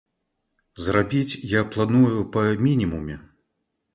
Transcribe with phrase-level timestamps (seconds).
[0.85, 3.21] Зарабіць я планую па мінімуме.